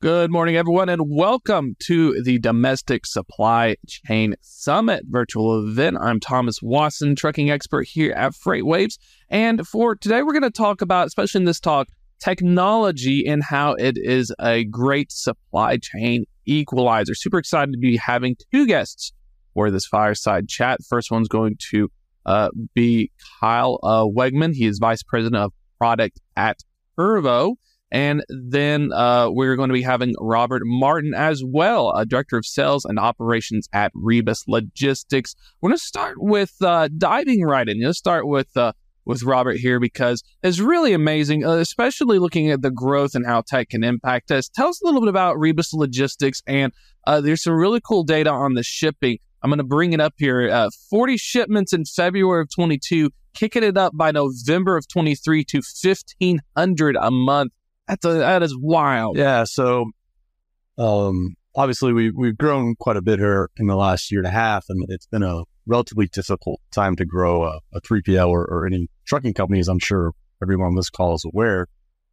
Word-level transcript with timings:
Good 0.00 0.30
morning, 0.30 0.54
everyone, 0.54 0.88
and 0.88 1.10
welcome 1.10 1.74
to 1.86 2.22
the 2.22 2.38
Domestic 2.38 3.04
Supply 3.04 3.74
Chain 3.88 4.36
Summit 4.40 5.02
virtual 5.08 5.66
event. 5.66 5.96
I'm 6.00 6.20
Thomas 6.20 6.62
Wasson, 6.62 7.16
trucking 7.16 7.50
expert 7.50 7.88
here 7.88 8.12
at 8.12 8.30
FreightWaves. 8.30 8.96
And 9.28 9.66
for 9.66 9.96
today, 9.96 10.22
we're 10.22 10.34
going 10.34 10.44
to 10.44 10.50
talk 10.50 10.82
about, 10.82 11.08
especially 11.08 11.40
in 11.40 11.46
this 11.46 11.58
talk, 11.58 11.88
technology 12.20 13.26
and 13.26 13.42
how 13.42 13.72
it 13.72 13.98
is 13.98 14.32
a 14.38 14.62
great 14.66 15.10
supply 15.10 15.78
chain 15.78 16.26
equalizer. 16.46 17.16
Super 17.16 17.38
excited 17.38 17.72
to 17.72 17.78
be 17.78 17.96
having 17.96 18.36
two 18.52 18.68
guests 18.68 19.12
for 19.52 19.68
this 19.68 19.84
fireside 19.84 20.46
chat. 20.48 20.78
First 20.88 21.10
one's 21.10 21.26
going 21.26 21.56
to 21.72 21.90
uh, 22.24 22.50
be 22.72 23.10
Kyle 23.40 23.80
uh, 23.82 24.04
Wegman. 24.04 24.54
He 24.54 24.66
is 24.66 24.78
Vice 24.78 25.02
President 25.02 25.42
of 25.42 25.52
Product 25.76 26.20
at 26.36 26.58
Turvo. 26.96 27.56
And 27.90 28.22
then 28.28 28.92
uh, 28.92 29.28
we're 29.30 29.56
going 29.56 29.70
to 29.70 29.74
be 29.74 29.82
having 29.82 30.14
Robert 30.20 30.62
Martin 30.64 31.14
as 31.14 31.42
well, 31.44 31.92
a 31.92 32.04
director 32.04 32.36
of 32.36 32.44
sales 32.44 32.84
and 32.84 32.98
operations 32.98 33.68
at 33.72 33.92
Reibus 33.94 34.42
Logistics. 34.46 35.34
We're 35.60 35.70
going 35.70 35.78
to 35.78 35.84
start 35.84 36.16
with 36.18 36.54
uh, 36.60 36.88
diving 36.98 37.42
right 37.42 37.68
in. 37.68 37.82
Let's 37.82 37.98
start 37.98 38.26
with 38.26 38.54
uh, 38.56 38.72
with 39.08 39.22
Robert 39.22 39.56
here 39.56 39.80
because 39.80 40.22
it's 40.42 40.60
really 40.60 40.92
amazing, 40.92 41.44
uh, 41.44 41.52
especially 41.52 42.18
looking 42.18 42.50
at 42.50 42.60
the 42.60 42.70
growth 42.70 43.14
and 43.14 43.24
how 43.26 43.40
tech 43.40 43.70
can 43.70 43.82
impact 43.82 44.30
us. 44.30 44.50
Tell 44.50 44.68
us 44.68 44.82
a 44.82 44.84
little 44.84 45.00
bit 45.00 45.08
about 45.08 45.36
Reibus 45.36 45.72
Logistics, 45.72 46.42
and 46.46 46.72
uh, 47.06 47.22
there's 47.22 47.42
some 47.42 47.54
really 47.54 47.80
cool 47.80 48.04
data 48.04 48.30
on 48.30 48.52
the 48.52 48.62
shipping. 48.62 49.18
I'm 49.42 49.50
going 49.50 49.58
to 49.58 49.64
bring 49.64 49.94
it 49.94 50.00
up 50.00 50.14
here. 50.18 50.50
Uh, 50.50 50.68
40 50.90 51.16
shipments 51.16 51.72
in 51.72 51.86
February 51.86 52.42
of 52.42 52.54
22, 52.54 53.10
kicking 53.34 53.62
it 53.62 53.78
up 53.78 53.96
by 53.96 54.10
November 54.10 54.76
of 54.76 54.86
23 54.88 55.44
to 55.44 55.56
1,500 55.58 56.96
a 57.00 57.10
month. 57.10 57.52
That's 57.88 58.04
a, 58.04 58.12
that 58.14 58.42
is 58.42 58.56
wild. 58.56 59.16
Yeah. 59.16 59.44
So, 59.44 59.90
um, 60.76 61.36
obviously 61.58 61.92
we 61.92 62.10
we've 62.10 62.38
grown 62.38 62.74
quite 62.76 62.96
a 62.96 63.02
bit 63.02 63.18
here 63.18 63.50
in 63.56 63.66
the 63.66 63.76
last 63.76 64.10
year 64.10 64.20
and 64.20 64.28
a 64.28 64.30
half, 64.30 64.66
and 64.68 64.84
it's 64.88 65.06
been 65.06 65.22
a 65.22 65.42
relatively 65.66 66.06
difficult 66.06 66.60
time 66.70 66.96
to 66.96 67.04
grow 67.04 67.44
a, 67.44 67.60
a 67.74 67.80
3PL 67.80 68.28
or, 68.28 68.44
or 68.46 68.66
any 68.66 68.88
trucking 69.06 69.34
companies. 69.34 69.68
I'm 69.68 69.80
sure 69.80 70.12
everyone 70.42 70.68
on 70.68 70.74
this 70.76 70.88
call 70.88 71.14
is 71.14 71.24
aware. 71.24 71.66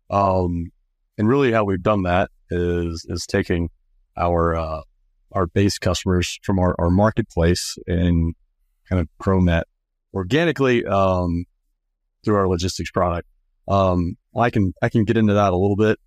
Um, 0.10 0.72
and 1.18 1.28
really, 1.28 1.52
how 1.52 1.64
we've 1.64 1.82
done 1.82 2.04
that 2.04 2.32
is 2.50 3.06
is 3.08 3.26
taking 3.26 3.70
our 4.18 4.56
uh, 4.56 4.82
our 5.32 5.48
base 5.48 5.78
customers 5.78 6.40
from 6.44 6.60
our, 6.60 6.76
our 6.80 6.90
marketplace 6.90 7.78
and 7.88 8.34
kind 8.90 9.02
of 9.02 9.08
grown 9.20 9.46
that 9.46 9.68
organically 10.14 10.86
um, 10.86 11.46
through 12.24 12.36
our 12.36 12.48
logistics 12.48 12.92
product. 12.92 13.28
Um, 13.68 14.16
I 14.36 14.50
can 14.50 14.74
I 14.82 14.90
can 14.90 15.06
get 15.06 15.18
into 15.18 15.34
that 15.34 15.54
a 15.54 15.58
little 15.58 15.76
bit, 15.76 16.00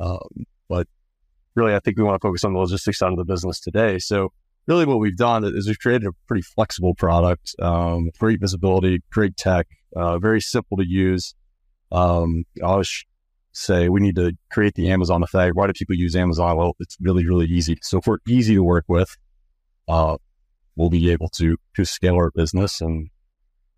um, 0.00 0.46
but 0.68 0.88
really, 1.54 1.74
I 1.74 1.80
think 1.80 1.96
we 1.96 2.04
want 2.04 2.20
to 2.20 2.26
focus 2.26 2.44
on 2.44 2.52
the 2.52 2.58
logistics 2.58 2.98
side 2.98 3.12
of 3.12 3.18
the 3.18 3.24
business 3.24 3.60
today. 3.60 3.98
So, 3.98 4.32
really, 4.66 4.84
what 4.84 4.98
we've 4.98 5.16
done 5.16 5.44
is 5.44 5.66
we've 5.66 5.78
created 5.78 6.06
a 6.06 6.12
pretty 6.26 6.42
flexible 6.42 6.94
product, 6.94 7.54
um, 7.60 8.10
great 8.18 8.40
visibility, 8.40 9.02
great 9.10 9.36
tech, 9.36 9.66
uh, 9.94 10.18
very 10.18 10.40
simple 10.40 10.76
to 10.76 10.86
use. 10.86 11.34
Um, 11.92 12.44
I 12.62 12.66
always 12.66 13.04
say 13.52 13.88
we 13.88 14.00
need 14.00 14.16
to 14.16 14.32
create 14.50 14.74
the 14.74 14.90
Amazon 14.90 15.22
effect. 15.22 15.56
Why 15.56 15.66
do 15.66 15.72
people 15.72 15.96
use 15.96 16.14
Amazon? 16.14 16.56
Well, 16.56 16.76
it's 16.78 16.96
really 17.00 17.26
really 17.26 17.46
easy. 17.46 17.78
So 17.82 17.98
if 17.98 18.06
we're 18.06 18.18
easy 18.28 18.54
to 18.54 18.62
work 18.62 18.84
with, 18.88 19.16
uh, 19.88 20.16
we'll 20.76 20.90
be 20.90 21.10
able 21.10 21.28
to 21.30 21.56
to 21.74 21.84
scale 21.84 22.16
our 22.16 22.30
business, 22.30 22.80
and 22.80 23.08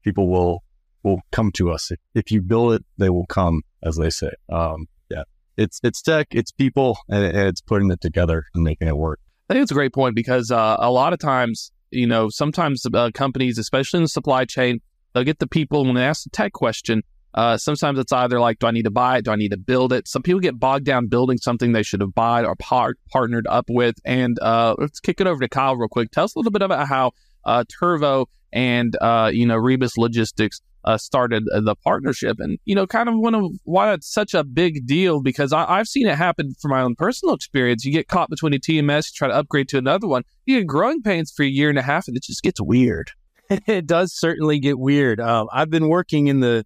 people 0.02 0.28
will 0.28 0.62
will 1.02 1.20
come 1.32 1.52
to 1.52 1.70
us. 1.70 1.90
If, 1.90 1.98
if 2.14 2.30
you 2.30 2.42
build 2.42 2.74
it, 2.74 2.84
they 2.96 3.10
will 3.10 3.26
come, 3.26 3.62
as 3.82 3.96
they 3.96 4.10
say. 4.10 4.30
Um, 4.48 4.86
yeah, 5.10 5.24
it's 5.56 5.80
it's 5.82 6.02
tech, 6.02 6.28
it's 6.30 6.52
people, 6.52 6.98
and, 7.08 7.24
and, 7.24 7.48
it's 7.48 7.60
putting 7.60 7.90
it 7.90 8.00
together 8.00 8.44
and 8.54 8.64
making 8.64 8.88
it 8.88 8.96
work. 8.96 9.20
I 9.48 9.54
think 9.54 9.62
it's 9.62 9.72
a 9.72 9.74
great 9.74 9.94
point 9.94 10.14
because 10.14 10.50
uh, 10.50 10.76
a 10.78 10.90
lot 10.90 11.12
of 11.12 11.18
times, 11.18 11.72
you 11.90 12.06
know, 12.06 12.28
sometimes 12.28 12.84
uh, 12.92 13.10
companies, 13.14 13.58
especially 13.58 13.98
in 13.98 14.04
the 14.04 14.08
supply 14.08 14.44
chain, 14.44 14.80
they'll 15.14 15.24
get 15.24 15.38
the 15.38 15.46
people 15.46 15.84
when 15.84 15.94
they 15.94 16.04
ask 16.04 16.24
the 16.24 16.30
tech 16.30 16.52
question. 16.52 17.02
Uh, 17.34 17.56
sometimes 17.56 17.98
it's 17.98 18.12
either 18.12 18.40
like, 18.40 18.58
do 18.58 18.66
I 18.66 18.70
need 18.72 18.84
to 18.84 18.90
buy 18.90 19.18
it? 19.18 19.24
Do 19.24 19.30
I 19.30 19.36
need 19.36 19.50
to 19.50 19.58
build 19.58 19.92
it? 19.92 20.08
Some 20.08 20.22
people 20.22 20.40
get 20.40 20.58
bogged 20.58 20.86
down 20.86 21.06
building 21.06 21.38
something 21.38 21.72
they 21.72 21.82
should 21.82 22.00
have 22.00 22.14
bought 22.14 22.44
or 22.44 22.56
par- 22.56 22.96
partnered 23.10 23.46
up 23.46 23.66
with. 23.68 23.96
And 24.04 24.38
uh, 24.40 24.74
let's 24.78 24.98
kick 24.98 25.20
it 25.20 25.26
over 25.26 25.40
to 25.40 25.48
Kyle 25.48 25.76
real 25.76 25.88
quick. 25.88 26.10
Tell 26.10 26.24
us 26.24 26.34
a 26.34 26.38
little 26.38 26.50
bit 26.50 26.62
about 26.62 26.88
how 26.88 27.12
uh, 27.44 27.64
Turvo 27.80 28.26
and 28.52 28.96
uh, 29.00 29.30
you 29.32 29.46
know 29.46 29.56
Reibus 29.56 29.96
Logistics 29.96 30.60
uh, 30.88 30.96
started 30.96 31.44
the 31.44 31.74
partnership. 31.84 32.38
And, 32.40 32.58
you 32.64 32.74
know, 32.74 32.86
kind 32.86 33.10
of 33.10 33.16
one 33.18 33.34
of 33.34 33.44
why 33.64 33.92
it's 33.92 34.10
such 34.10 34.32
a 34.32 34.42
big 34.42 34.86
deal 34.86 35.20
because 35.20 35.52
I, 35.52 35.76
have 35.76 35.86
seen 35.86 36.06
it 36.06 36.16
happen 36.16 36.54
from 36.62 36.70
my 36.70 36.80
own 36.80 36.94
personal 36.94 37.34
experience. 37.34 37.84
You 37.84 37.92
get 37.92 38.08
caught 38.08 38.30
between 38.30 38.54
a 38.54 38.58
TMS, 38.58 39.08
you 39.08 39.12
try 39.14 39.28
to 39.28 39.34
upgrade 39.34 39.68
to 39.68 39.78
another 39.78 40.08
one, 40.08 40.22
you 40.46 40.58
get 40.58 40.66
growing 40.66 41.02
pains 41.02 41.30
for 41.30 41.42
a 41.42 41.48
year 41.48 41.68
and 41.68 41.78
a 41.78 41.82
half, 41.82 42.08
and 42.08 42.16
it 42.16 42.22
just 42.22 42.42
gets 42.42 42.58
weird. 42.58 43.10
it 43.50 43.86
does 43.86 44.14
certainly 44.14 44.58
get 44.58 44.78
weird. 44.78 45.20
Um, 45.20 45.48
I've 45.52 45.68
been 45.68 45.90
working 45.90 46.28
in 46.28 46.40
the 46.40 46.64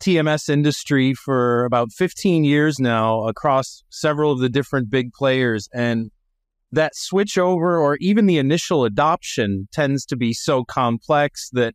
TMS 0.00 0.48
industry 0.48 1.12
for 1.12 1.66
about 1.66 1.92
15 1.92 2.44
years 2.44 2.80
now 2.80 3.26
across 3.26 3.84
several 3.90 4.32
of 4.32 4.38
the 4.38 4.48
different 4.48 4.88
big 4.88 5.12
players. 5.12 5.68
And 5.74 6.10
that 6.72 6.96
switch 6.96 7.36
over 7.36 7.78
or 7.78 7.98
even 8.00 8.24
the 8.24 8.38
initial 8.38 8.86
adoption 8.86 9.68
tends 9.70 10.06
to 10.06 10.16
be 10.16 10.32
so 10.32 10.64
complex 10.64 11.50
that 11.52 11.74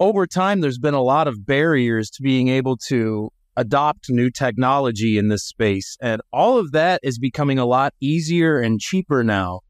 over 0.00 0.26
time, 0.26 0.62
there's 0.62 0.78
been 0.78 0.94
a 0.94 1.02
lot 1.02 1.28
of 1.28 1.46
barriers 1.46 2.10
to 2.10 2.22
being 2.22 2.48
able 2.48 2.78
to 2.88 3.30
adopt 3.56 4.08
new 4.08 4.30
technology 4.30 5.18
in 5.18 5.28
this 5.28 5.44
space. 5.44 5.98
And 6.00 6.22
all 6.32 6.58
of 6.58 6.72
that 6.72 7.00
is 7.02 7.18
becoming 7.18 7.58
a 7.58 7.66
lot 7.66 7.92
easier 8.00 8.58
and 8.58 8.80
cheaper 8.80 9.22
now. 9.22 9.60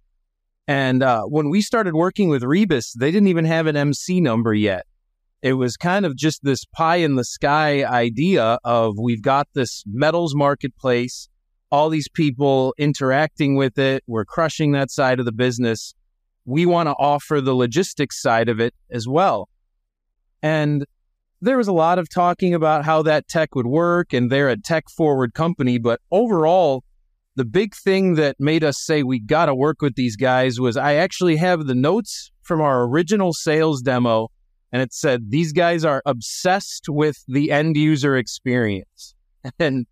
And 0.69 1.03
uh, 1.03 1.23
when 1.25 1.51
we 1.51 1.61
started 1.61 1.95
working 1.95 2.29
with 2.29 2.43
Reibus, 2.43 2.93
they 2.97 3.11
didn't 3.11 3.27
even 3.27 3.45
have 3.45 3.67
an 3.67 3.77
MC 3.77 4.21
number 4.21 4.55
yet. 4.55 4.87
It 5.43 5.55
was 5.55 5.77
kind 5.77 6.07
of 6.07 6.17
just 6.17 6.45
this 6.45 6.65
pie 6.65 6.97
in 6.97 7.17
the 7.17 7.25
sky 7.25 7.83
idea 7.83 8.59
of 8.63 8.95
we've 9.01 9.23
got 9.23 9.49
this 9.55 9.83
metals 9.87 10.35
marketplace, 10.37 11.29
all 11.73 11.89
these 11.89 12.09
people 12.09 12.73
interacting 12.79 13.57
with 13.57 13.79
it, 13.79 14.05
we're 14.07 14.25
crushing 14.25 14.73
that 14.73 14.93
side 14.93 15.19
of 15.19 15.25
the 15.25 15.33
business. 15.33 15.95
We 16.45 16.67
want 16.67 16.89
to 16.89 16.93
offer 16.93 17.41
the 17.41 17.55
logistics 17.55 18.21
side 18.21 18.49
of 18.49 18.61
it 18.61 18.75
as 18.93 19.09
well. 19.09 19.49
And 20.43 20.85
there 21.41 21.57
was 21.57 21.69
a 21.69 21.73
lot 21.73 21.99
of 21.99 22.09
talking 22.09 22.55
about 22.55 22.85
how 22.85 23.03
that 23.03 23.29
tech 23.29 23.55
would 23.55 23.67
work, 23.67 24.13
and 24.13 24.31
they're 24.31 24.49
a 24.49 24.57
tech 24.57 24.85
forward 24.91 25.35
company. 25.35 25.79
But 25.79 26.01
overall, 26.11 26.85
the 27.37 27.45
big 27.45 27.75
thing 27.75 28.15
that 28.15 28.37
made 28.39 28.63
us 28.63 28.79
say 28.79 29.03
we 29.03 29.19
got 29.19 29.47
to 29.47 29.55
work 29.55 29.81
with 29.81 29.95
these 29.95 30.17
guys 30.17 30.61
was 30.61 30.77
I 30.77 30.95
actually 30.95 31.37
have 31.37 31.67
the 31.67 31.75
notes 31.75 32.31
from 32.43 32.61
our 32.61 32.83
original 32.83 33.33
sales 33.33 33.81
demo, 33.81 34.29
and 34.73 34.83
it 34.83 34.93
said 34.93 35.31
these 35.31 35.53
guys 35.53 35.85
are 35.85 36.03
obsessed 36.05 36.89
with 36.89 37.25
the 37.27 37.51
end 37.51 37.77
user 37.77 38.17
experience. 38.17 39.15
And 39.59 39.87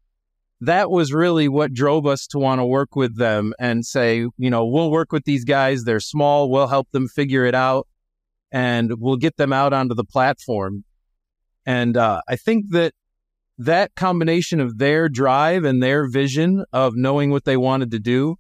that 0.61 0.91
was 0.91 1.11
really 1.15 1.49
what 1.49 1.73
drove 1.73 2.05
us 2.05 2.27
to 2.27 2.39
want 2.39 2.59
to 2.59 2.67
work 2.67 2.95
with 2.95 3.17
them 3.17 3.55
and 3.59 3.87
say, 3.87 4.27
you 4.37 4.51
know, 4.51 4.67
we'll 4.67 4.91
work 4.91 5.11
with 5.11 5.25
these 5.25 5.45
guys. 5.45 5.85
They're 5.85 6.01
small. 6.01 6.51
We'll 6.51 6.67
help 6.67 6.91
them 6.91 7.09
figure 7.09 7.47
it 7.47 7.55
out 7.55 7.87
and 8.51 8.93
we'll 8.99 9.17
get 9.17 9.37
them 9.37 9.53
out 9.53 9.73
onto 9.73 9.95
the 9.95 10.05
platform. 10.05 10.85
And 11.67 11.97
uh, 11.97 12.23
I 12.29 12.37
think 12.37 12.71
that 12.71 12.95
that 13.59 13.95
combination 13.95 14.61
of 14.61 14.79
their 14.79 15.09
drive 15.09 15.65
and 15.65 15.83
their 15.83 16.09
vision 16.09 16.65
of 16.73 16.95
knowing 16.97 17.31
what 17.31 17.45
they 17.45 17.57
wanted 17.57 17.91
to 17.91 17.99
do, 17.99 18.37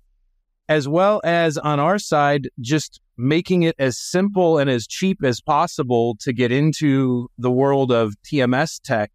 as 0.68 0.88
well 0.88 1.20
as 1.24 1.58
on 1.58 1.80
our 1.80 1.98
side, 1.98 2.48
just 2.60 3.00
making 3.16 3.64
it 3.64 3.74
as 3.78 3.98
simple 3.98 4.58
and 4.58 4.70
as 4.70 4.86
cheap 4.86 5.24
as 5.24 5.40
possible 5.40 6.16
to 6.20 6.32
get 6.32 6.52
into 6.52 7.28
the 7.36 7.50
world 7.50 7.90
of 7.90 8.14
TMS 8.24 8.80
tech, 8.82 9.10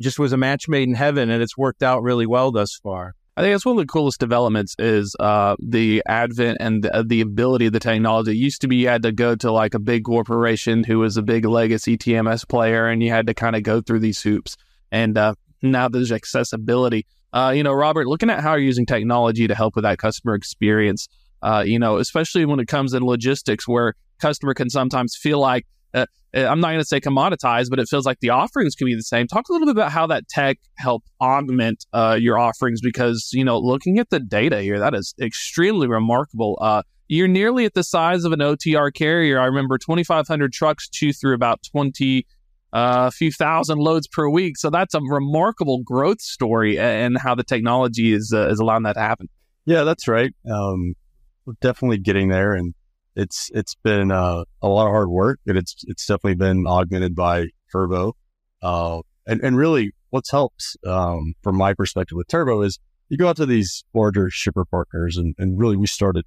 just 0.00 0.18
was 0.18 0.32
a 0.32 0.36
match 0.36 0.66
made 0.66 0.88
in 0.88 0.94
heaven, 0.94 1.30
and 1.30 1.42
it's 1.42 1.56
worked 1.56 1.82
out 1.82 2.02
really 2.02 2.26
well 2.26 2.50
thus 2.50 2.78
far. 2.82 3.14
I 3.36 3.42
think 3.42 3.52
that's 3.52 3.66
one 3.66 3.76
of 3.76 3.82
the 3.82 3.92
coolest 3.92 4.20
developments 4.20 4.76
is 4.78 5.16
uh, 5.18 5.56
the 5.58 6.04
advent 6.06 6.58
and 6.60 6.84
the, 6.84 7.04
the, 7.04 7.20
ability 7.20 7.66
of 7.66 7.72
the 7.72 7.80
technology. 7.80 8.30
It 8.30 8.36
used 8.36 8.60
to 8.60 8.68
be 8.68 8.76
you 8.76 8.88
had 8.88 9.02
to 9.02 9.10
go 9.10 9.34
to 9.34 9.50
like 9.50 9.74
a 9.74 9.80
big 9.80 10.04
corporation 10.04 10.84
who 10.84 11.00
was 11.00 11.16
a 11.16 11.22
big 11.22 11.44
legacy 11.44 11.98
TMS 11.98 12.48
player, 12.48 12.86
and 12.86 13.02
you 13.02 13.10
had 13.10 13.26
to 13.26 13.34
kind 13.34 13.56
of 13.56 13.64
go 13.64 13.80
through 13.80 14.00
these 14.00 14.22
hoops. 14.22 14.56
And 14.92 15.18
uh, 15.18 15.34
now 15.62 15.88
there's 15.88 16.12
accessibility. 16.12 17.06
Uh, 17.32 17.52
you 17.56 17.64
know, 17.64 17.72
Robert, 17.72 18.06
looking 18.06 18.30
at 18.30 18.40
how 18.40 18.52
you're 18.52 18.60
using 18.60 18.86
technology 18.86 19.48
to 19.48 19.54
help 19.56 19.74
with 19.74 19.82
that 19.82 19.98
customer 19.98 20.36
experience. 20.36 21.08
Uh, 21.42 21.64
you 21.66 21.80
know, 21.80 21.96
especially 21.98 22.44
when 22.44 22.60
it 22.60 22.68
comes 22.68 22.94
in 22.94 23.02
logistics, 23.02 23.66
where 23.66 23.94
customer 24.20 24.54
can 24.54 24.70
sometimes 24.70 25.16
feel 25.16 25.40
like 25.40 25.66
uh, 25.94 26.06
uh, 26.36 26.46
I'm 26.46 26.60
not 26.60 26.68
going 26.68 26.80
to 26.80 26.84
say 26.84 27.00
commoditized, 27.00 27.70
but 27.70 27.78
it 27.78 27.88
feels 27.88 28.04
like 28.04 28.18
the 28.20 28.30
offerings 28.30 28.74
can 28.74 28.86
be 28.86 28.94
the 28.94 29.02
same. 29.02 29.26
Talk 29.26 29.48
a 29.48 29.52
little 29.52 29.66
bit 29.66 29.72
about 29.72 29.92
how 29.92 30.06
that 30.08 30.28
tech 30.28 30.58
helped 30.76 31.08
augment 31.20 31.86
uh, 31.92 32.18
your 32.20 32.38
offerings 32.38 32.80
because, 32.80 33.30
you 33.32 33.44
know, 33.44 33.58
looking 33.58 33.98
at 33.98 34.10
the 34.10 34.20
data 34.20 34.60
here, 34.60 34.78
that 34.78 34.94
is 34.94 35.14
extremely 35.20 35.86
remarkable. 35.86 36.58
Uh, 36.60 36.82
you're 37.08 37.28
nearly 37.28 37.64
at 37.64 37.74
the 37.74 37.84
size 37.84 38.24
of 38.24 38.32
an 38.32 38.40
OTR 38.40 38.92
carrier. 38.92 39.38
I 39.38 39.46
remember 39.46 39.78
2,500 39.78 40.52
trucks 40.52 40.88
chew 40.88 41.12
through 41.12 41.34
about 41.34 41.60
20, 41.70 42.26
a 42.72 42.76
uh, 42.76 43.10
few 43.10 43.30
thousand 43.30 43.78
loads 43.78 44.08
per 44.08 44.28
week. 44.28 44.56
So 44.56 44.70
that's 44.70 44.94
a 44.94 45.00
remarkable 45.00 45.82
growth 45.84 46.20
story 46.20 46.78
and 46.78 47.16
how 47.16 47.34
the 47.34 47.44
technology 47.44 48.12
is, 48.12 48.32
uh, 48.34 48.48
is 48.48 48.58
allowing 48.58 48.82
that 48.82 48.94
to 48.94 49.00
happen. 49.00 49.28
Yeah, 49.66 49.84
that's 49.84 50.08
right. 50.08 50.34
Um, 50.50 50.94
we're 51.46 51.54
definitely 51.60 51.98
getting 51.98 52.28
there, 52.28 52.54
and 52.54 52.74
it's 53.16 53.50
it's 53.54 53.74
been 53.76 54.10
uh, 54.10 54.44
a 54.62 54.68
lot 54.68 54.86
of 54.86 54.90
hard 54.92 55.08
work, 55.08 55.40
and 55.46 55.56
it's 55.56 55.84
it's 55.86 56.06
definitely 56.06 56.34
been 56.34 56.66
augmented 56.66 57.14
by 57.14 57.48
Turvo. 57.72 58.12
Uh, 58.62 59.00
and 59.26 59.40
and 59.42 59.56
really, 59.56 59.92
what's 60.10 60.30
helped 60.30 60.76
um, 60.86 61.34
from 61.42 61.56
my 61.56 61.74
perspective 61.74 62.16
with 62.16 62.26
Turvo 62.28 62.64
is 62.64 62.78
you 63.08 63.16
go 63.16 63.28
out 63.28 63.36
to 63.36 63.46
these 63.46 63.84
larger 63.94 64.30
shipper 64.30 64.64
partners, 64.64 65.16
and, 65.16 65.34
and 65.38 65.58
really 65.58 65.76
we 65.76 65.86
started 65.86 66.24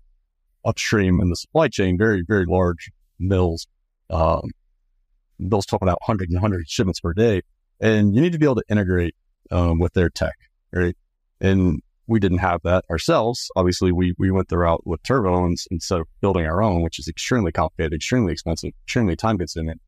upstream 0.66 1.20
in 1.22 1.30
the 1.30 1.36
supply 1.36 1.68
chain, 1.68 1.98
very 1.98 2.24
very 2.28 2.46
large 2.46 2.90
mills. 3.20 3.68
Um, 4.10 4.52
mills 5.40 5.66
talking 5.66 5.88
about 5.88 6.00
hundreds 6.02 6.32
and 6.32 6.40
hundreds 6.40 6.64
of 6.64 6.68
shipments 6.70 7.00
per 7.00 7.14
day, 7.14 7.42
and 7.80 8.16
you 8.16 8.22
need 8.22 8.32
to 8.32 8.40
be 8.40 8.46
able 8.46 8.56
to 8.56 8.64
integrate 8.70 9.16
um, 9.52 9.80
with 9.80 9.94
their 9.94 10.10
tech, 10.10 10.36
right? 10.72 10.96
And 11.40 11.82
we 12.08 12.20
didn't 12.20 12.40
have 12.40 12.62
that 12.64 12.86
ourselves. 12.90 13.50
Obviously, 13.56 13.92
we 13.92 14.14
we 14.18 14.32
went 14.32 14.48
the 14.48 14.58
route 14.58 14.86
with 14.86 15.04
Turvo 15.04 15.56
instead 15.70 16.00
of 16.00 16.08
building 16.22 16.46
our 16.46 16.62
own, 16.62 16.82
which 16.82 17.00
is 17.00 17.08
extremely 17.08 17.52
complicated, 17.52 17.94
extremely 17.94 18.34
expensive, 18.34 18.72
extremely 18.86 19.16
time 19.16 19.38
consuming. 19.38 19.80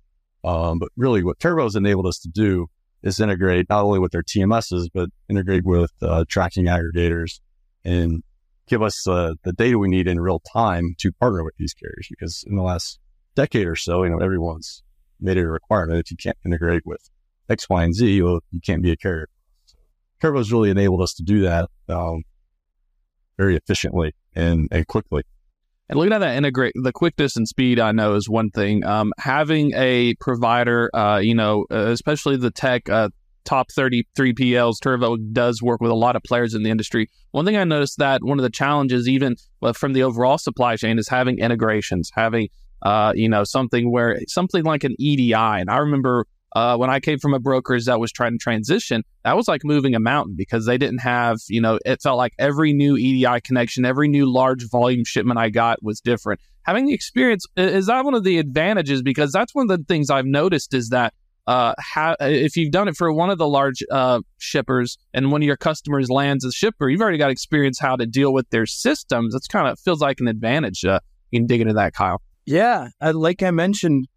Um, 0.44 0.80
but 0.80 0.90
really, 0.96 1.24
what 1.24 1.40
Turvo 1.40 1.64
has 1.64 1.76
enabled 1.76 2.08
us 2.08 2.20
to 2.20 2.30
do 2.30 2.68
is 3.04 3.20
integrate 3.20 3.68
not 3.70 3.84
only 3.84 4.00
with 4.00 4.12
their 4.12 4.24
TMSs, 4.24 4.90
but 4.94 5.10
integrate 5.30 5.66
with 5.66 5.92
uh, 6.02 6.26
tracking 6.28 6.66
aggregators 6.66 7.40
and 7.86 8.22
give 8.68 8.82
us 8.82 9.08
uh, 9.08 9.34
the 9.44 9.54
data 9.54 9.80
we 9.80 9.88
need 9.88 10.08
in 10.08 10.20
real 10.20 10.42
time 10.52 10.96
to 11.00 11.12
partner 11.14 11.44
with 11.44 11.56
these 11.58 11.74
carriers. 11.74 12.08
Because 12.10 12.44
in 12.48 12.56
the 12.56 12.62
last 12.62 13.00
decade 13.36 13.68
or 13.68 13.76
so, 13.76 14.04
you 14.04 14.10
know, 14.10 14.20
everyone's 14.20 14.84
made 15.20 15.38
it 15.38 15.44
a 15.44 15.48
requirement. 15.48 16.00
If 16.00 16.12
you 16.12 16.18
can't 16.18 16.38
integrate 16.46 16.86
with 16.86 17.10
X, 17.50 17.70
Y, 17.70 17.84
and 17.84 17.96
Z, 17.96 18.22
well, 18.22 18.40
you 18.52 18.60
can't 18.64 18.84
be 18.84 18.92
a 18.92 18.98
carrier. 18.98 19.30
Turvo's 20.22 20.52
really 20.52 20.70
enabled 20.70 21.02
us 21.02 21.14
to 21.16 21.24
do 21.24 21.42
that 21.42 21.70
um, 21.88 22.24
very 23.38 23.56
efficiently 23.56 24.14
and, 24.36 24.68
and 24.72 24.88
quickly. 24.88 25.24
And 25.90 25.98
looking 25.98 26.14
at 26.14 26.20
that 26.20 26.36
integrate, 26.36 26.74
the 26.76 26.92
quickness 26.92 27.36
and 27.36 27.48
speed, 27.48 27.80
I 27.80 27.92
know 27.92 28.14
is 28.14 28.30
one 28.30 28.52
thing. 28.52 28.86
Um, 28.86 29.12
having 29.18 29.74
a 29.76 30.14
provider, 30.20 30.92
uh, 30.94 31.18
you 31.18 31.34
know, 31.34 31.66
uh, 31.72 31.88
especially 31.88 32.38
the 32.38 32.52
tech 32.52 32.88
uh, 32.90 33.10
top 33.44 33.72
33 33.72 34.34
PLs, 34.34 34.76
Turvo 34.84 35.18
does 35.34 35.64
work 35.64 35.82
with 35.82 35.90
a 35.90 35.96
lot 35.96 36.16
of 36.16 36.22
players 36.22 36.54
in 36.54 36.62
the 36.62 36.70
industry. 36.70 37.10
One 37.32 37.44
thing 37.44 37.58
I 37.58 37.64
noticed 37.64 37.98
that 37.98 38.24
one 38.24 38.38
of 38.38 38.44
the 38.44 38.52
challenges, 38.52 39.10
even 39.10 39.36
from 39.74 39.94
the 39.94 40.04
overall 40.04 40.38
supply 40.38 40.76
chain, 40.76 41.00
is 41.00 41.08
having 41.08 41.40
integrations, 41.40 42.12
having, 42.14 42.50
uh, 42.84 43.14
you 43.16 43.28
know, 43.28 43.44
something 43.44 43.92
where 43.92 44.20
something 44.28 44.64
like 44.64 44.84
an 44.84 44.96
EDI. 45.00 45.34
And 45.34 45.72
I 45.72 45.78
remember 45.78 46.28
uh, 46.54 46.76
when 46.78 46.90
I 46.90 47.00
came 47.00 47.20
from 47.20 47.34
a 47.34 47.40
brokerage 47.40 47.86
that 47.86 48.00
was 48.00 48.12
trying 48.12 48.34
to 48.34 48.38
transition, 48.38 49.04
that 49.24 49.36
was 49.36 49.48
like 49.48 49.64
moving 49.64 49.96
a 49.96 50.00
mountain 50.00 50.36
because 50.36 50.66
they 50.66 50.78
didn't 50.78 51.00
have, 51.00 51.40
you 51.48 51.62
know, 51.62 51.80
it 51.86 52.02
felt 52.02 52.18
like 52.18 52.34
every 52.40 52.74
new 52.74 52.98
EDI 52.98 53.42
connection, 53.42 53.86
every 53.86 54.08
new 54.08 54.32
large 54.32 54.68
volume 54.70 55.04
shipment 55.06 55.40
I 55.40 55.50
got 55.50 55.84
was 55.84 56.02
different. 56.02 56.40
Having 56.64 56.88
the 56.88 56.94
experience 56.94 57.46
is 57.56 57.88
that 57.88 58.04
one 58.04 58.14
of 58.14 58.24
the 58.24 58.38
advantages 58.38 59.02
because 59.02 59.32
that's 59.32 59.54
one 59.54 59.70
of 59.70 59.78
the 59.78 59.84
things 59.86 60.10
I've 60.10 60.26
noticed 60.26 60.74
is 60.74 60.90
that 60.90 61.14
uh, 61.48 61.74
if 62.20 62.56
you've 62.56 62.72
done 62.72 62.88
it 62.88 62.96
for 62.96 63.12
one 63.12 63.32
of 63.32 63.40
the 63.40 63.48
large 63.48 63.82
uh, 63.92 64.20
shippers 64.38 65.00
and 65.16 65.32
one 65.32 65.42
of 65.42 65.48
your 65.48 65.58
customers 65.58 66.10
lands 66.10 66.46
as 66.46 66.54
shipper, 66.54 66.90
you've 66.90 67.02
already 67.02 67.18
got 67.18 67.32
experience 67.32 67.80
how 67.80 67.96
to 67.96 68.06
deal 68.06 68.34
with 68.34 68.48
their 68.52 68.68
systems. 68.68 69.34
It's 69.34 69.48
kind 69.48 69.68
of 69.68 69.80
feels 69.80 70.00
like 70.00 70.20
an 70.20 70.28
advantage. 70.28 70.86
Uh, 70.86 71.00
you 71.32 71.40
can 71.40 71.48
dig 71.48 71.62
into 71.62 71.74
that, 71.74 71.94
Kyle. 71.94 72.22
Yeah, 72.46 72.90
like 73.02 73.42
I 73.42 73.50
mentioned, 73.50 74.08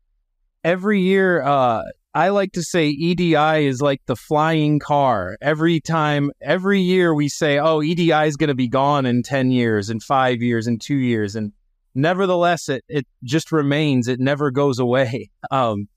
every 0.62 1.00
year 1.00 1.42
uh, 1.42 1.82
I 2.14 2.28
like 2.28 2.52
to 2.52 2.62
say 2.62 2.88
EDI 2.88 3.66
is 3.66 3.80
like 3.80 4.02
the 4.06 4.16
flying 4.16 4.78
car. 4.78 5.38
Every 5.40 5.80
time, 5.80 6.30
every 6.42 6.80
year 6.80 7.14
we 7.14 7.28
say, 7.28 7.58
oh, 7.58 7.80
EDI 7.80 8.26
is 8.26 8.36
going 8.36 8.48
to 8.48 8.54
be 8.54 8.68
gone 8.68 9.06
in 9.06 9.22
10 9.22 9.50
years, 9.50 9.88
in 9.88 9.98
five 9.98 10.42
years, 10.42 10.66
in 10.66 10.78
two 10.78 10.96
years. 10.96 11.34
And 11.34 11.52
nevertheless, 11.94 12.68
it, 12.68 12.84
it 12.88 13.06
just 13.24 13.50
remains. 13.50 14.08
It 14.08 14.20
never 14.20 14.50
goes 14.50 14.78
away. 14.78 15.30
Um, 15.50 15.88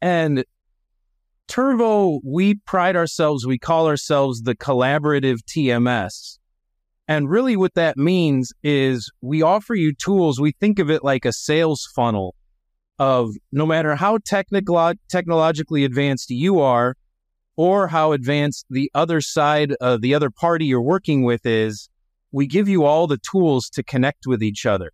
and 0.00 0.44
Turvo, 1.48 2.20
we 2.22 2.54
pride 2.54 2.94
ourselves, 2.94 3.44
we 3.44 3.58
call 3.58 3.88
ourselves 3.88 4.42
the 4.42 4.54
collaborative 4.54 5.38
TMS. 5.38 6.38
And 7.08 7.28
really, 7.28 7.56
what 7.56 7.74
that 7.74 7.96
means 7.96 8.52
is 8.62 9.10
we 9.20 9.42
offer 9.42 9.74
you 9.74 9.94
tools. 9.94 10.40
We 10.40 10.52
think 10.60 10.78
of 10.78 10.90
it 10.90 11.02
like 11.02 11.24
a 11.24 11.32
sales 11.32 11.88
funnel 11.96 12.36
of 12.98 13.30
no 13.52 13.64
matter 13.66 13.94
how 13.94 14.18
technologically 14.26 15.84
advanced 15.84 16.30
you 16.30 16.60
are 16.60 16.96
or 17.56 17.88
how 17.88 18.12
advanced 18.12 18.66
the 18.70 18.90
other 18.94 19.20
side, 19.20 19.74
uh, 19.80 19.96
the 19.96 20.14
other 20.14 20.30
party 20.30 20.66
you're 20.66 20.80
working 20.80 21.24
with 21.24 21.44
is, 21.44 21.88
we 22.30 22.46
give 22.46 22.68
you 22.68 22.84
all 22.84 23.06
the 23.06 23.18
tools 23.18 23.68
to 23.70 23.82
connect 23.82 24.26
with 24.26 24.42
each 24.42 24.66
other. 24.66 24.92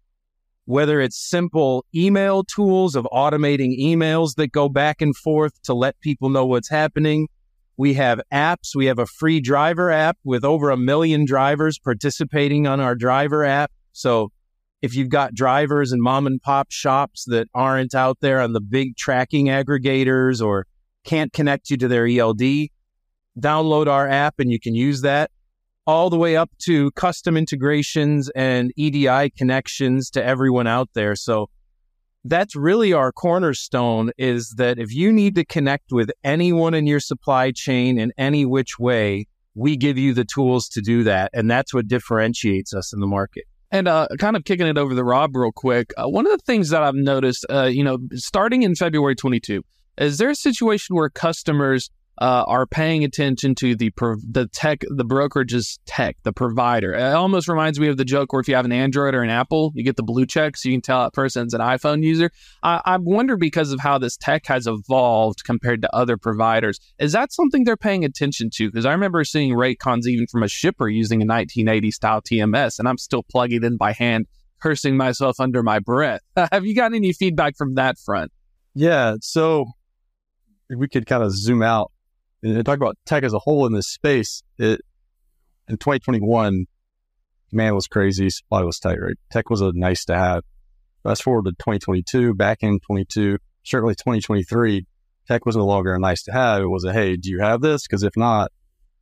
Whether 0.67 1.01
it's 1.01 1.29
simple 1.29 1.85
email 1.95 2.45
tools 2.45 2.95
of 2.95 3.06
automating 3.12 3.79
emails 3.79 4.37
that 4.37 4.53
go 4.53 4.69
back 4.69 5.03
and 5.03 5.15
forth 5.15 5.61
to 5.65 5.75
let 5.75 6.01
people 6.01 6.31
know 6.31 6.47
what's 6.47 6.71
happening. 6.71 7.29
We 7.77 7.95
have 7.95 8.21
apps. 8.33 8.75
We 8.75 8.87
have 8.87 8.99
a 8.99 9.06
free 9.06 9.41
driver 9.41 9.91
app 9.91 10.17
with 10.25 10.45
over 10.45 10.71
a 10.71 10.77
million 10.77 11.25
drivers 11.27 11.79
participating 11.79 12.67
on 12.67 12.81
our 12.81 12.95
driver 12.95 13.45
app. 13.45 13.73
So 13.93 14.31
if 14.84 14.94
you've 14.94 15.08
got 15.08 15.32
drivers 15.32 15.92
and 15.92 16.02
mom 16.02 16.26
and 16.26 16.42
pop 16.42 16.70
shops 16.70 17.25
that 17.26 17.48
aren't 17.54 17.94
out 17.94 18.19
there 18.20 18.38
on 18.38 18.52
the 18.52 18.60
big 18.60 18.98
tracking 18.98 19.46
aggregators 19.46 20.44
or 20.44 20.66
can't 21.04 21.32
connect 21.32 21.70
you 21.70 21.78
to 21.78 21.88
their 21.88 22.06
ELD, 22.06 22.69
download 23.40 23.86
our 23.86 24.06
app 24.06 24.34
and 24.38 24.52
you 24.52 24.60
can 24.60 24.75
use 24.75 25.00
that 25.00 25.31
all 25.86 26.10
the 26.10 26.19
way 26.19 26.36
up 26.36 26.50
to 26.58 26.90
custom 26.90 27.34
integrations 27.34 28.28
and 28.36 28.72
EDI 28.76 29.31
connections 29.31 30.10
to 30.10 30.22
everyone 30.22 30.66
out 30.66 30.90
there. 30.92 31.16
So 31.16 31.48
that's 32.22 32.54
really 32.54 32.92
our 32.92 33.10
cornerstone 33.10 34.10
is 34.19 34.54
that 34.58 34.78
if 34.78 34.92
you 34.92 35.10
need 35.10 35.34
to 35.36 35.46
connect 35.46 35.92
with 35.92 36.10
anyone 36.22 36.75
in 36.75 36.86
your 36.86 37.00
supply 37.00 37.52
chain 37.52 37.98
in 37.98 38.12
any 38.19 38.44
which 38.44 38.78
way, 38.78 39.28
we 39.54 39.78
give 39.78 39.96
you 39.96 40.12
the 40.12 40.26
tools 40.26 40.69
to 40.69 40.82
do 40.82 41.04
that. 41.04 41.31
And 41.32 41.50
that's 41.50 41.72
what 41.72 41.88
differentiates 41.88 42.75
us 42.75 42.92
in 42.92 43.00
the 43.00 43.06
market. 43.06 43.44
And 43.70 43.88
uh, 43.88 44.06
kind 44.19 44.37
of 44.37 44.44
kicking 44.44 44.66
it 44.66 44.78
over 44.78 44.94
to 44.94 45.05
Rob 45.05 45.34
real 45.34 45.50
quick. 45.50 45.93
Uh, 45.96 46.08
one 46.08 46.26
of 46.26 46.32
the 46.32 46.43
things 46.46 46.70
that 46.70 46.82
I've 46.82 46.94
noticed, 46.94 47.44
uh, 47.50 47.64
you 47.64 47.82
know, 47.82 47.99
starting 48.12 48.62
in 48.62 48.75
February 48.75 49.16
22, 49.16 49.64
is 49.99 50.19
there 50.19 50.31
a 50.31 50.34
situation 50.34 50.94
where 50.94 51.08
customers 51.08 51.90
uh, 52.19 52.44
are 52.46 52.66
paying 52.66 53.02
attention 53.05 53.55
to 53.56 53.75
the 53.75 53.93
the 53.96 54.49
tech, 54.52 54.82
the 54.88 55.05
brokerage's 55.05 55.78
tech, 55.87 56.16
the 56.22 56.32
provider. 56.32 56.94
It 56.94 57.02
almost 57.02 57.49
reminds 57.49 57.81
me 57.81 57.88
of 57.88 57.96
the 57.96 58.05
joke 58.05 58.32
where 58.32 58.40
if 58.40 58.49
you 58.49 58.55
have 58.55 58.64
an 58.64 58.72
Android 58.72 59.14
or 59.14 59.22
an 59.22 59.31
Apple, 59.31 59.72
you 59.75 59.82
get 59.82 59.96
the 59.96 60.03
blue 60.03 60.27
check, 60.27 60.56
so 60.56 60.69
you 60.69 60.74
can 60.77 60.82
tell 60.82 61.03
that 61.03 61.12
person's 61.12 61.55
an 61.55 61.60
iPhone 61.60 62.03
user. 62.05 62.31
I, 62.62 62.81
I 62.84 62.96
wonder 62.98 63.36
because 63.36 63.72
of 63.72 63.81
how 63.81 63.98
this 63.98 64.17
tech 64.17 64.46
has 64.46 64.67
evolved 64.67 65.44
compared 65.44 65.82
to 65.82 65.94
other 65.94 66.17
providers, 66.17 66.79
is 66.98 67.12
that 67.12 67.32
something 67.32 67.65
they're 67.65 67.77
paying 67.77 68.05
attention 68.05 68.50
to? 68.55 68.70
Because 68.70 68.86
I 68.86 68.93
remember 68.93 69.24
seeing 69.24 69.55
rate 69.55 69.81
cons 69.81 70.06
even 70.06 70.27
from 70.29 70.43
a 70.43 70.48
shipper 70.48 70.89
using 70.89 71.20
a 71.20 71.27
1980 71.27 71.91
style 71.91 72.22
TMS, 72.22 72.79
and 72.79 72.89
I'm 72.89 72.98
still 72.98 73.24
plugging 73.24 73.65
in 73.65 73.77
by 73.77 73.93
hand, 73.93 74.27
cursing 74.60 74.96
myself 74.96 75.41
under 75.41 75.62
my 75.62 75.81
breath. 75.81 76.20
have 76.53 76.65
you 76.65 76.77
gotten 76.77 76.94
any 76.94 77.12
feedback 77.12 77.56
from 77.56 77.74
that 77.74 77.98
front? 77.98 78.31
Yeah, 78.74 79.17
so 79.20 79.67
we 80.70 80.89
could 80.89 81.06
kind 81.06 81.22
of 81.22 81.32
zoom 81.32 81.62
out 81.62 81.93
and 82.44 82.65
talk 82.65 82.77
about 82.77 82.98
tech 83.06 83.24
as 83.24 83.32
a 83.32 83.39
whole 83.39 83.67
in 83.67 83.72
this 83.72 83.89
space, 83.89 84.43
it 84.58 84.81
in 85.67 85.79
2021, 85.79 86.67
man 87.53 87.74
was 87.74 87.86
crazy, 87.86 88.29
supply 88.29 88.63
was 88.63 88.79
tight, 88.79 89.01
right? 89.01 89.17
Tech 89.31 89.48
was 89.48 89.63
a 89.63 89.72
nice 89.74 90.05
to 90.05 90.15
have. 90.15 90.44
Fast 91.03 91.22
forward 91.22 91.46
to 91.46 91.53
2022, 91.53 92.34
back 92.34 92.58
in 92.63 92.81
22, 92.81 93.39
certainly 93.63 93.94
2023, 93.94 94.86
tech 95.27 95.46
was 95.46 95.56
no 95.56 95.65
longer 95.65 95.94
a 95.94 95.98
nice 95.98 96.22
to 96.24 96.32
have. 96.32 96.63
It 96.63 96.69
was 96.69 96.84
a 96.84 96.93
hey, 96.93 97.17
do 97.17 97.31
you 97.31 97.41
have 97.41 97.63
this? 97.63 97.86
Because 97.86 98.03
if 98.03 98.17
not, 98.17 98.53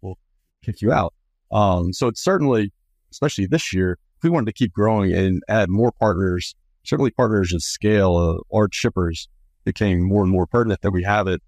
we'll 0.00 0.18
kick 0.64 0.80
you 0.80 0.92
out. 0.92 1.12
Um, 1.50 1.92
so 1.92 2.06
it's 2.06 2.22
certainly, 2.22 2.72
especially 3.10 3.46
this 3.46 3.72
year, 3.72 3.98
if 4.18 4.22
we 4.22 4.30
wanted 4.30 4.46
to 4.46 4.52
keep 4.52 4.72
growing 4.72 5.12
and 5.12 5.42
add 5.48 5.68
more 5.68 5.90
partners, 5.90 6.54
certainly 6.84 7.10
partners 7.10 7.52
of 7.52 7.62
scale, 7.62 8.16
uh, 8.16 8.56
large 8.56 8.74
shippers 8.74 9.28
became 9.64 10.02
more 10.02 10.22
and 10.22 10.30
more 10.30 10.46
pertinent 10.46 10.80
that 10.82 10.92
we 10.92 11.02
have 11.02 11.26
it 11.26 11.42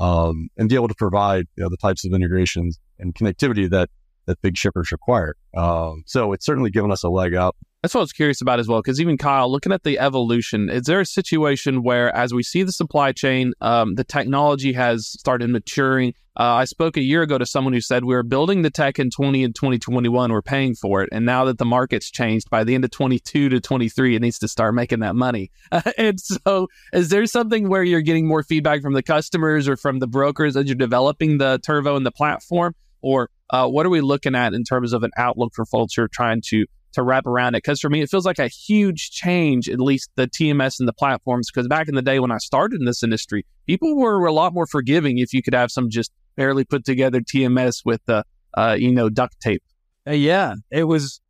um, 0.00 0.48
and 0.56 0.68
be 0.68 0.74
able 0.74 0.88
to 0.88 0.94
provide 0.94 1.46
you 1.56 1.62
know, 1.62 1.68
the 1.68 1.76
types 1.76 2.04
of 2.04 2.12
integrations 2.12 2.78
and 2.98 3.14
connectivity 3.14 3.70
that 3.70 3.90
that 4.26 4.40
big 4.42 4.56
shippers 4.56 4.90
require. 4.92 5.34
Um, 5.56 6.02
so 6.06 6.32
it's 6.32 6.44
certainly 6.44 6.70
given 6.70 6.90
us 6.90 7.02
a 7.02 7.08
leg 7.08 7.34
up. 7.34 7.56
That's 7.82 7.94
what 7.94 8.00
I 8.00 8.02
was 8.02 8.12
curious 8.12 8.42
about 8.42 8.60
as 8.60 8.68
well. 8.68 8.82
Because 8.82 9.00
even 9.00 9.16
Kyle, 9.16 9.50
looking 9.50 9.72
at 9.72 9.84
the 9.84 9.98
evolution, 9.98 10.68
is 10.68 10.82
there 10.82 11.00
a 11.00 11.06
situation 11.06 11.82
where, 11.82 12.14
as 12.14 12.34
we 12.34 12.42
see 12.42 12.62
the 12.62 12.72
supply 12.72 13.12
chain, 13.12 13.54
um, 13.62 13.94
the 13.94 14.04
technology 14.04 14.74
has 14.74 15.08
started 15.08 15.48
maturing? 15.48 16.12
Uh, 16.38 16.42
I 16.42 16.64
spoke 16.64 16.98
a 16.98 17.02
year 17.02 17.22
ago 17.22 17.38
to 17.38 17.46
someone 17.46 17.72
who 17.72 17.80
said 17.80 18.04
we 18.04 18.14
were 18.14 18.22
building 18.22 18.60
the 18.62 18.70
tech 18.70 18.98
in 18.98 19.08
20 19.10 19.44
and 19.44 19.54
2021, 19.54 20.30
we're 20.30 20.42
paying 20.42 20.74
for 20.74 21.02
it, 21.02 21.08
and 21.10 21.24
now 21.24 21.46
that 21.46 21.58
the 21.58 21.64
market's 21.64 22.10
changed, 22.10 22.48
by 22.50 22.64
the 22.64 22.74
end 22.74 22.84
of 22.84 22.90
22 22.90 23.48
to 23.48 23.60
23, 23.60 24.14
it 24.14 24.22
needs 24.22 24.38
to 24.38 24.48
start 24.48 24.74
making 24.74 25.00
that 25.00 25.16
money. 25.16 25.50
and 25.98 26.20
so, 26.20 26.68
is 26.92 27.08
there 27.08 27.26
something 27.26 27.68
where 27.68 27.82
you're 27.82 28.00
getting 28.00 28.28
more 28.28 28.42
feedback 28.42 28.82
from 28.82 28.92
the 28.92 29.02
customers 29.02 29.68
or 29.68 29.76
from 29.76 29.98
the 29.98 30.06
brokers 30.06 30.56
as 30.56 30.66
you're 30.66 30.74
developing 30.74 31.38
the 31.38 31.58
Turvo 31.60 31.96
and 31.96 32.04
the 32.04 32.12
platform? 32.12 32.74
or 33.02 33.30
uh, 33.50 33.66
what 33.66 33.86
are 33.86 33.90
we 33.90 34.00
looking 34.00 34.34
at 34.34 34.54
in 34.54 34.64
terms 34.64 34.92
of 34.92 35.02
an 35.02 35.10
outlook 35.16 35.52
for 35.54 35.64
are 35.98 36.08
trying 36.08 36.42
to 36.46 36.66
to 36.92 37.02
wrap 37.02 37.26
around 37.26 37.54
it? 37.54 37.58
Because 37.58 37.80
for 37.80 37.90
me, 37.90 38.02
it 38.02 38.10
feels 38.10 38.26
like 38.26 38.38
a 38.38 38.48
huge 38.48 39.10
change, 39.10 39.68
at 39.68 39.80
least 39.80 40.10
the 40.16 40.26
TMS 40.26 40.76
and 40.78 40.88
the 40.88 40.92
platforms. 40.92 41.50
Because 41.52 41.68
back 41.68 41.88
in 41.88 41.94
the 41.94 42.02
day 42.02 42.18
when 42.20 42.30
I 42.30 42.38
started 42.38 42.80
in 42.80 42.86
this 42.86 43.02
industry, 43.02 43.46
people 43.66 43.96
were 43.96 44.26
a 44.26 44.32
lot 44.32 44.52
more 44.52 44.66
forgiving 44.66 45.18
if 45.18 45.32
you 45.32 45.42
could 45.42 45.54
have 45.54 45.70
some 45.70 45.90
just 45.90 46.12
barely 46.36 46.64
put 46.64 46.84
together 46.84 47.20
TMS 47.20 47.84
with 47.84 48.00
the 48.06 48.24
uh, 48.54 48.76
you 48.78 48.92
know 48.92 49.08
duct 49.08 49.40
tape. 49.40 49.62
Uh, 50.06 50.12
yeah, 50.12 50.54
it 50.70 50.84
was 50.84 51.20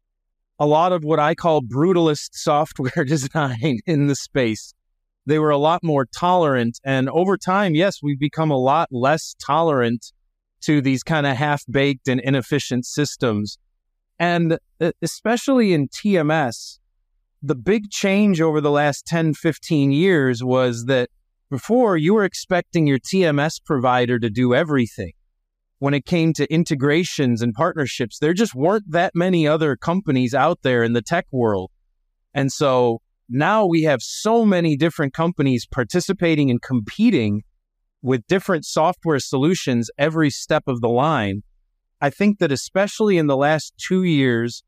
a 0.59 0.67
lot 0.67 0.93
of 0.93 1.02
what 1.02 1.19
I 1.19 1.35
call 1.35 1.62
brutalist 1.62 2.31
software 2.33 3.05
design 3.05 3.79
in 3.87 4.07
the 4.07 4.14
space. 4.14 4.75
They 5.26 5.38
were 5.38 5.50
a 5.50 5.59
lot 5.59 5.83
more 5.83 6.07
tolerant. 6.07 6.79
And 6.85 7.09
over 7.11 7.37
time, 7.37 7.75
yes, 7.75 7.99
we've 8.02 8.19
become 8.19 8.50
a 8.50 8.57
lot 8.57 8.88
less 8.90 9.35
tolerant 9.45 10.12
to 10.62 10.81
these 10.81 11.02
kind 11.02 11.26
of 11.26 11.37
half 11.37 11.62
baked 11.71 12.09
and 12.09 12.21
inefficient 12.21 12.87
systems. 12.87 13.59
And 14.21 14.59
uh, 14.81 14.93
especially 15.03 15.73
in 15.73 15.89
TMS, 15.89 16.79
the 17.43 17.57
big 17.57 17.91
change 17.91 18.41
over 18.41 18.61
the 18.61 18.71
last 18.71 19.07
10, 19.07 19.35
15 19.35 19.91
years 19.91 20.45
was 20.45 20.85
that 20.85 21.09
before 21.50 21.97
you 21.97 22.15
were 22.15 22.25
expecting 22.25 22.87
your 22.87 23.00
TMS 23.00 23.55
provider 23.65 24.21
to 24.21 24.31
do 24.31 24.55
everything 24.55 25.12
when 25.81 25.95
it 25.95 26.05
came 26.05 26.35
to 26.35 26.53
integrations 26.53 27.41
and 27.41 27.55
partnerships, 27.55 28.19
there 28.19 28.35
just 28.35 28.55
weren't 28.55 28.85
that 28.91 29.15
many 29.15 29.49
other 29.49 29.75
companies 29.77 30.35
out 30.35 30.59
there 30.62 30.85
in 30.85 30.93
the 30.93 31.03
tech 31.03 31.27
world. 31.33 31.71
And 32.35 32.53
so 32.53 33.00
now 33.31 33.65
we 33.65 33.85
have 33.85 34.03
so 34.03 34.45
many 34.45 34.77
different 34.77 35.15
companies 35.15 35.67
participating 35.67 36.50
and 36.50 36.61
competing 36.61 37.43
with 38.03 38.27
different 38.27 38.67
software 38.67 39.19
solutions 39.19 39.91
every 39.97 40.29
step 40.29 40.65
of 40.67 40.83
the 40.83 40.89
line. 40.89 41.43
I 42.00 42.11
think 42.11 42.38
that 42.38 42.52
especially 42.52 43.19
in 43.19 43.26
the 43.26 43.37
last 43.37 43.75
two 43.76 44.04
years, 44.04 44.62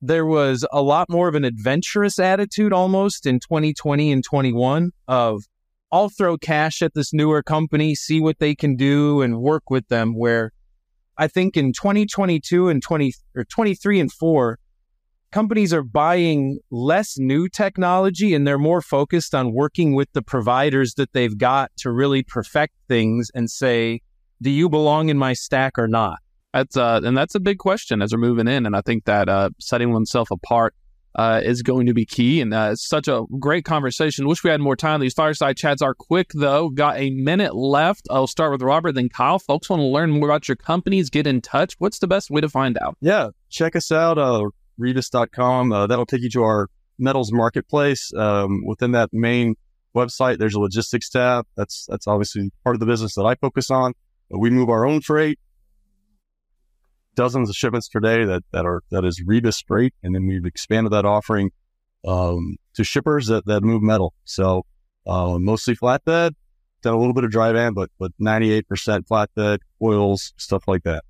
there 0.00 0.24
was 0.24 0.64
a 0.72 0.82
lot 0.82 1.10
more 1.10 1.28
of 1.28 1.34
an 1.34 1.44
adventurous 1.44 2.18
attitude 2.18 2.72
almost 2.72 3.26
in 3.26 3.40
2020 3.40 4.12
and 4.12 4.24
21 4.24 4.92
of 5.06 5.42
I'll 5.90 6.10
throw 6.10 6.36
cash 6.36 6.82
at 6.82 6.94
this 6.94 7.12
newer 7.12 7.42
company, 7.42 7.94
see 7.94 8.20
what 8.20 8.38
they 8.38 8.54
can 8.54 8.76
do 8.76 9.22
and 9.22 9.40
work 9.40 9.70
with 9.70 9.88
them 9.88 10.14
where 10.16 10.52
I 11.16 11.26
think 11.28 11.56
in 11.56 11.72
2022 11.72 12.68
and 12.68 12.82
20 12.82 13.12
or 13.34 13.44
23 13.44 14.00
and 14.00 14.12
4, 14.12 14.58
companies 15.32 15.72
are 15.72 15.82
buying 15.82 16.58
less 16.70 17.18
new 17.18 17.48
technology 17.48 18.34
and 18.34 18.46
they're 18.46 18.58
more 18.58 18.80
focused 18.80 19.34
on 19.34 19.52
working 19.52 19.94
with 19.94 20.12
the 20.12 20.22
providers 20.22 20.94
that 20.94 21.12
they've 21.12 21.36
got 21.36 21.70
to 21.78 21.90
really 21.90 22.22
perfect 22.22 22.74
things 22.86 23.30
and 23.34 23.50
say, 23.50 24.00
do 24.40 24.50
you 24.50 24.68
belong 24.68 25.08
in 25.08 25.18
my 25.18 25.32
stack 25.32 25.78
or 25.78 25.88
not? 25.88 26.18
That's 26.58 26.76
uh, 26.76 27.00
and 27.04 27.16
that's 27.16 27.36
a 27.36 27.40
big 27.40 27.58
question 27.58 28.02
as 28.02 28.12
we're 28.12 28.18
moving 28.18 28.48
in, 28.48 28.66
and 28.66 28.74
I 28.74 28.80
think 28.80 29.04
that 29.04 29.28
uh, 29.28 29.50
setting 29.60 29.92
oneself 29.92 30.28
apart 30.32 30.74
uh, 31.14 31.40
is 31.44 31.62
going 31.62 31.86
to 31.86 31.94
be 31.94 32.04
key. 32.04 32.40
And 32.40 32.52
uh, 32.52 32.70
it's 32.72 32.86
such 32.86 33.06
a 33.06 33.22
great 33.38 33.64
conversation. 33.64 34.26
Wish 34.26 34.42
we 34.42 34.50
had 34.50 34.60
more 34.60 34.74
time. 34.74 35.00
These 35.00 35.14
fireside 35.14 35.56
chats 35.56 35.82
are 35.82 35.94
quick, 35.94 36.30
though. 36.34 36.68
Got 36.68 36.98
a 36.98 37.10
minute 37.10 37.54
left. 37.54 38.08
I'll 38.10 38.26
start 38.26 38.50
with 38.50 38.62
Robert, 38.62 38.96
then 38.96 39.08
Kyle. 39.08 39.38
Folks 39.38 39.70
want 39.70 39.80
to 39.80 39.86
learn 39.86 40.10
more 40.10 40.28
about 40.28 40.48
your 40.48 40.56
companies, 40.56 41.10
get 41.10 41.28
in 41.28 41.40
touch. 41.40 41.74
What's 41.78 42.00
the 42.00 42.08
best 42.08 42.28
way 42.28 42.40
to 42.40 42.48
find 42.48 42.76
out? 42.82 42.96
Yeah, 43.00 43.28
check 43.50 43.76
us 43.76 43.92
out, 43.92 44.18
uh, 44.18 44.42
reibus.com. 44.80 45.70
Uh, 45.70 45.86
that'll 45.86 46.06
take 46.06 46.22
you 46.22 46.30
to 46.30 46.42
our 46.42 46.68
metals 46.98 47.30
marketplace. 47.32 48.12
Um, 48.14 48.64
within 48.66 48.90
that 48.92 49.10
main 49.12 49.54
website, 49.94 50.38
there's 50.38 50.54
a 50.54 50.60
logistics 50.60 51.08
tab. 51.08 51.46
That's 51.56 51.86
that's 51.88 52.08
obviously 52.08 52.50
part 52.64 52.74
of 52.74 52.80
the 52.80 52.86
business 52.86 53.14
that 53.14 53.24
I 53.24 53.36
focus 53.36 53.70
on. 53.70 53.92
We 54.28 54.50
move 54.50 54.68
our 54.68 54.84
own 54.84 55.02
freight 55.02 55.38
dozens 57.18 57.50
of 57.50 57.56
shipments 57.56 57.88
per 57.88 57.98
day 57.98 58.24
that, 58.24 58.44
that 58.52 58.64
are 58.64 58.82
that 58.90 59.04
is 59.04 59.20
freight, 59.66 59.92
and 60.04 60.14
then 60.14 60.26
we've 60.26 60.46
expanded 60.46 60.92
that 60.92 61.04
offering 61.04 61.50
um, 62.06 62.56
to 62.74 62.84
shippers 62.84 63.26
that, 63.26 63.44
that 63.46 63.62
move 63.62 63.82
metal. 63.82 64.14
So 64.24 64.64
uh, 65.04 65.36
mostly 65.40 65.74
flatbed, 65.74 66.34
done 66.82 66.94
a 66.94 66.98
little 66.98 67.14
bit 67.14 67.24
of 67.24 67.30
dry 67.30 67.50
van, 67.52 67.74
but 67.74 67.90
but 67.98 68.12
98% 68.20 68.62
flatbed, 69.10 69.58
oils, 69.82 70.32
stuff 70.36 70.62
like 70.68 70.84
that. 70.84 71.02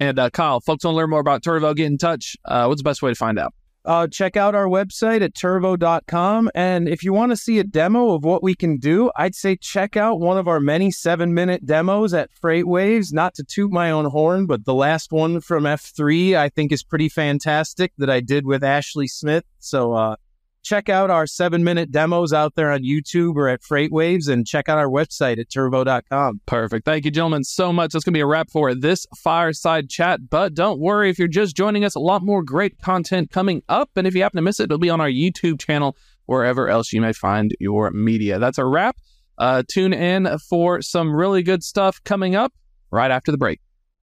And 0.00 0.18
uh, 0.18 0.30
Kyle, 0.30 0.60
folks 0.60 0.84
want 0.84 0.94
to 0.94 0.96
learn 0.96 1.10
more 1.10 1.20
about 1.20 1.42
Turvo, 1.42 1.76
get 1.76 1.86
in 1.86 1.98
touch. 1.98 2.36
Uh, 2.46 2.64
what's 2.64 2.80
the 2.80 2.88
best 2.88 3.02
way 3.02 3.10
to 3.10 3.14
find 3.14 3.38
out? 3.38 3.54
Uh, 3.84 4.06
check 4.06 4.36
out 4.36 4.54
our 4.54 4.66
website 4.66 5.22
at 5.22 5.34
turvo.com. 5.34 6.50
And 6.54 6.88
if 6.88 7.02
you 7.02 7.12
want 7.12 7.32
to 7.32 7.36
see 7.36 7.58
a 7.58 7.64
demo 7.64 8.14
of 8.14 8.24
what 8.24 8.42
we 8.42 8.54
can 8.54 8.78
do, 8.78 9.10
I'd 9.16 9.34
say 9.34 9.56
check 9.56 9.96
out 9.96 10.20
one 10.20 10.38
of 10.38 10.48
our 10.48 10.60
many 10.60 10.90
seven 10.90 11.34
minute 11.34 11.66
demos 11.66 12.14
at 12.14 12.30
FreightWaves. 12.42 13.12
Not 13.12 13.34
to 13.34 13.44
toot 13.44 13.70
my 13.70 13.90
own 13.90 14.06
horn, 14.06 14.46
but 14.46 14.64
the 14.64 14.74
last 14.74 15.12
one 15.12 15.40
from 15.40 15.64
F3 15.64 16.36
I 16.36 16.48
think 16.48 16.72
is 16.72 16.82
pretty 16.82 17.08
fantastic 17.08 17.92
that 17.98 18.10
I 18.10 18.20
did 18.20 18.46
with 18.46 18.64
Ashley 18.64 19.06
Smith. 19.06 19.44
So 19.58 19.92
uh, 19.92 20.16
check 20.64 20.88
out 20.88 21.10
our 21.10 21.26
seven 21.26 21.62
minute 21.62 21.92
demos 21.92 22.32
out 22.32 22.54
there 22.54 22.72
on 22.72 22.82
YouTube 22.82 23.36
or 23.36 23.48
at 23.48 23.62
FreightWaves 23.62 24.28
and 24.28 24.46
check 24.46 24.68
out 24.68 24.78
our 24.78 24.88
website 24.88 25.38
at 25.38 25.48
turvo.com. 25.50 26.40
Perfect. 26.46 26.84
Thank 26.84 27.04
you, 27.04 27.10
gentlemen, 27.10 27.44
so 27.44 27.72
much. 27.72 27.92
That's 27.92 28.04
going 28.04 28.14
to 28.14 28.16
be 28.16 28.22
a 28.22 28.26
wrap 28.26 28.50
for 28.50 28.74
this 28.74 29.06
fireside 29.16 29.88
chat. 29.90 30.28
But 30.28 30.54
don't 30.54 30.80
worry 30.80 31.10
if 31.10 31.18
you're 31.18 31.28
just 31.28 31.54
joining 31.54 31.84
us, 31.84 31.94
a 31.94 32.00
lot 32.00 32.22
more 32.22 32.42
great 32.42 32.80
content 32.80 33.30
coming 33.30 33.62
up. 33.68 33.90
And 33.94 34.06
if 34.06 34.14
you 34.14 34.22
happen 34.22 34.36
to 34.36 34.42
miss 34.42 34.58
it, 34.58 34.64
it'll 34.64 34.78
be 34.78 34.90
on 34.90 35.00
our 35.00 35.08
YouTube 35.08 35.60
channel, 35.60 35.96
wherever 36.26 36.68
else 36.68 36.92
you 36.92 37.00
may 37.00 37.12
find 37.12 37.54
your 37.60 37.90
media. 37.90 38.38
That's 38.38 38.58
a 38.58 38.64
wrap. 38.64 38.96
Uh, 39.36 39.62
tune 39.68 39.92
in 39.92 40.38
for 40.38 40.80
some 40.80 41.14
really 41.14 41.42
good 41.42 41.62
stuff 41.62 42.02
coming 42.04 42.34
up 42.34 42.52
right 42.90 43.10
after 43.10 43.30
the 43.30 43.38
break. 43.38 43.60